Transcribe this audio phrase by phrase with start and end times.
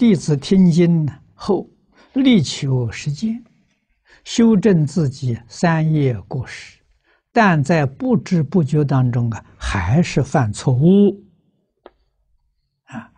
[0.00, 1.68] 弟子听经后，
[2.14, 3.44] 力求实践，
[4.24, 6.78] 修正自己三业过失，
[7.30, 11.22] 但在不知不觉当中啊，还是犯错误。
[12.84, 13.12] 啊，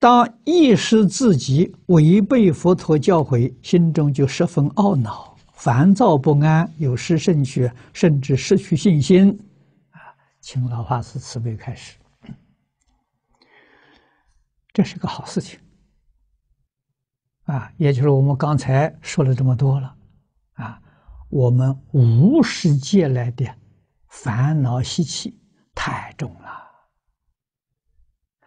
[0.00, 9.38] 当意识自己违背佛陀教诲，心中就十分懊恼、烦躁不安，有失正觉，甚至失去信心。
[9.92, 10.02] 啊，
[10.40, 11.96] 请老法师慈悲开示，
[14.72, 15.60] 这是个好事情。
[17.48, 19.96] 啊，也就是我们刚才说了这么多了，
[20.52, 20.78] 啊，
[21.30, 23.46] 我们无始劫来的
[24.06, 25.40] 烦恼习气
[25.74, 26.50] 太重了。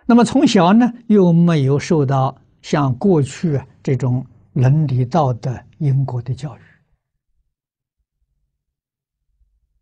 [0.05, 6.61] 那么从小呢，又没有受到像过去这种伦理道德、因果的教育，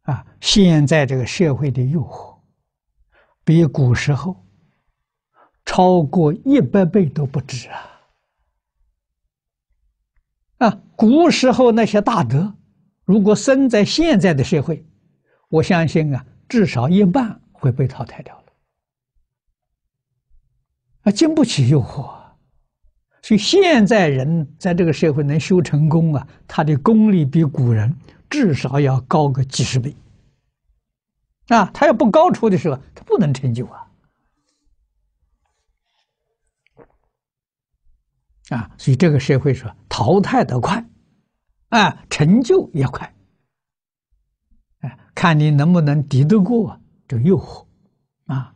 [0.03, 2.39] 啊，现在这个社会的诱惑，
[3.43, 4.45] 比古时候
[5.65, 7.98] 超过一百倍都不止啊。
[10.59, 12.53] 啊，古时候那些大德，
[13.03, 14.85] 如果生在现在的社会，
[15.49, 18.43] 我相信啊，至少一半会被淘汰掉了。
[21.03, 22.11] 啊，经不起诱惑，
[23.21, 27.95] 所以现在人在这个社会能修成功啊，他的功力比古人
[28.29, 29.95] 至少要高个几十倍。
[31.47, 33.88] 啊，他要不高出的时候，他不能成就啊。
[38.49, 40.83] 啊，所以这个社会说淘汰得快，
[41.69, 43.13] 啊，成就也快，
[44.79, 47.63] 哎，看你能不能抵得过这诱惑，
[48.25, 48.51] 啊，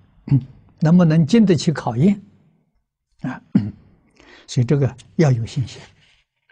[0.79, 2.19] 能不能经得起考验，
[3.21, 3.39] 啊，
[4.47, 5.79] 所以这个要有信心，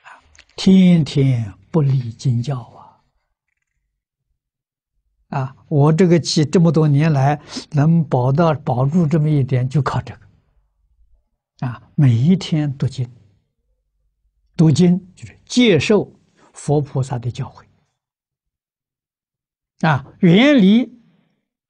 [0.03, 0.21] 啊，
[0.55, 2.59] 天天不离经教
[5.29, 13.09] 啊，啊，我这个气这么多年来能保到保住这么一点，就靠这个，啊，每一天读经。
[14.61, 16.13] 读经就是接受
[16.53, 17.65] 佛菩萨的教诲
[19.79, 21.01] 啊，远离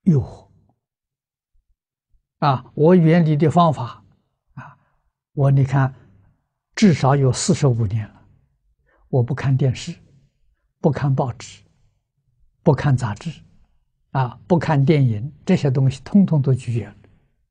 [0.02, 0.46] 诱惑
[2.40, 4.04] 啊，我远离的方法
[4.52, 4.76] 啊，
[5.32, 5.94] 我你看
[6.74, 8.28] 至少有四十五年了，
[9.08, 9.98] 我不看电视，
[10.78, 11.62] 不看报纸，
[12.62, 13.32] 不看杂志，
[14.10, 16.94] 啊，不看电影，这些东西通通都拒绝，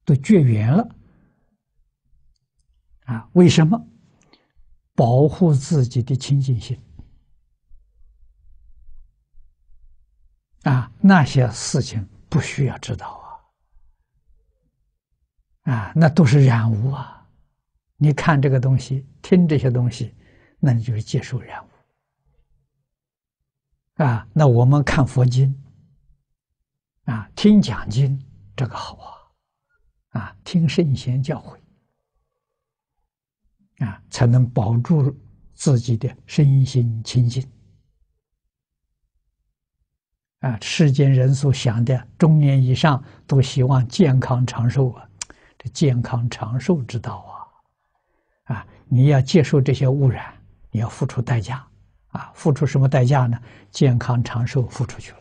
[0.06, 0.88] 都绝缘了
[3.06, 3.28] 啊？
[3.34, 3.88] 为什么？
[5.01, 6.79] 保护自己的清净心
[10.62, 13.07] 啊，那些事情不需要知道
[15.63, 17.28] 啊，啊，那都是染污啊！
[17.97, 20.13] 你看这个东西，听这些东西，
[20.59, 21.69] 那你就是接受染污
[24.03, 24.28] 啊。
[24.34, 25.59] 那我们看佛经
[27.06, 28.23] 啊，听讲经，
[28.56, 28.95] 这个好
[30.11, 31.59] 啊，啊，听圣贤教诲。
[33.81, 35.16] 啊，才能保住
[35.53, 37.46] 自己的身心清净。
[40.40, 45.08] 啊，世间人所想的中年以上都希望健康长寿啊，
[45.58, 47.52] 这健康长寿之道
[48.46, 50.34] 啊，啊，你要接受这些污染，
[50.72, 51.64] 你要付出代价，
[52.08, 53.40] 啊，付出什么代价呢？
[53.70, 55.21] 健康长寿付出去了。